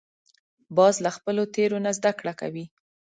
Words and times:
باز 0.77 0.95
له 1.05 1.09
خپلو 1.17 1.43
تېرو 1.55 1.77
نه 1.85 1.91
زده 1.97 2.11
کړه 2.19 2.33
کوي 2.41 2.65